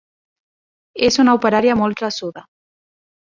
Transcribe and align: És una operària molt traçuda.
És 1.09 1.19
una 1.25 1.35
operària 1.39 1.77
molt 1.83 2.01
traçuda. 2.01 2.45